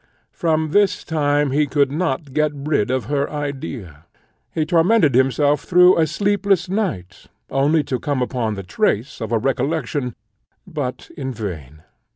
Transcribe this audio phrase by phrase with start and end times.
[0.31, 4.05] From this time he could not get rid of her idea;
[4.51, 9.37] he tormented himself through a sleepless night, only to come upon the trace of a
[9.37, 10.15] recollection,
[10.65, 11.83] but in vain.